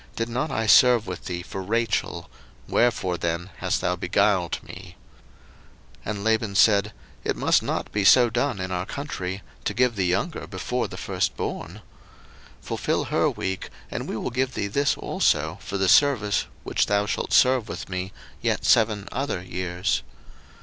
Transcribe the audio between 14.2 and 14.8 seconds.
give thee